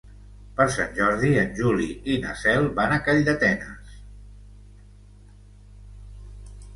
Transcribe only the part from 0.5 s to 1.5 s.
Per Sant Jordi